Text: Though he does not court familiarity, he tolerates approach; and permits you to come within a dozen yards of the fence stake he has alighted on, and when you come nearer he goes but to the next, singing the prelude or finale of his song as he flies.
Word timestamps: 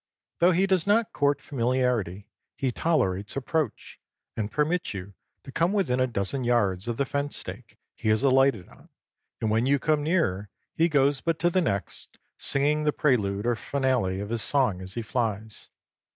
Though 0.39 0.49
he 0.51 0.65
does 0.65 0.87
not 0.87 1.13
court 1.13 1.43
familiarity, 1.43 2.27
he 2.57 2.71
tolerates 2.71 3.35
approach; 3.35 3.99
and 4.35 4.51
permits 4.51 4.95
you 4.95 5.13
to 5.43 5.51
come 5.51 5.73
within 5.73 5.99
a 5.99 6.07
dozen 6.07 6.43
yards 6.43 6.87
of 6.87 6.97
the 6.97 7.05
fence 7.05 7.37
stake 7.37 7.77
he 7.93 8.09
has 8.09 8.23
alighted 8.23 8.67
on, 8.67 8.89
and 9.41 9.51
when 9.51 9.67
you 9.67 9.77
come 9.77 10.01
nearer 10.01 10.49
he 10.73 10.89
goes 10.89 11.21
but 11.21 11.37
to 11.37 11.51
the 11.51 11.61
next, 11.61 12.17
singing 12.35 12.83
the 12.83 12.91
prelude 12.91 13.45
or 13.45 13.53
finale 13.55 14.19
of 14.21 14.31
his 14.31 14.41
song 14.41 14.81
as 14.81 14.95
he 14.95 15.03
flies. 15.03 15.69